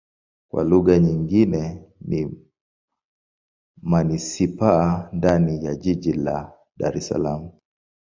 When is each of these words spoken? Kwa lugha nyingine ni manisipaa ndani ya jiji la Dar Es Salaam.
Kwa 0.51 0.63
lugha 0.63 0.99
nyingine 0.99 1.89
ni 2.01 2.29
manisipaa 3.81 5.09
ndani 5.13 5.65
ya 5.65 5.75
jiji 5.75 6.13
la 6.13 6.53
Dar 6.77 6.97
Es 6.97 7.07
Salaam. 7.07 7.49